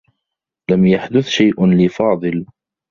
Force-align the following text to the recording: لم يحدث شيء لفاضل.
لم 0.71 0.85
يحدث 0.85 1.27
شيء 1.27 1.65
لفاضل. 1.67 2.45